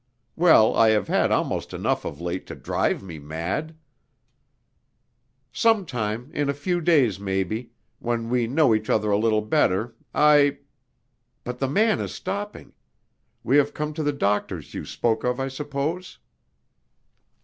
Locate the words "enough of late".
1.75-2.47